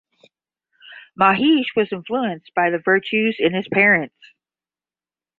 Mahesh 1.15 1.75
was 1.75 1.89
influenced 1.93 2.51
by 2.55 2.71
the 2.71 2.79
virtues 2.83 3.35
in 3.37 3.53
his 3.53 3.67
parents. 3.67 4.17